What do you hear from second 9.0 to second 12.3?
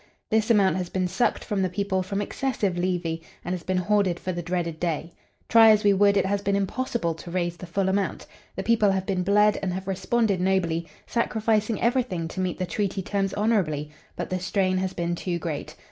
been bled and have responded nobly, sacrificing everything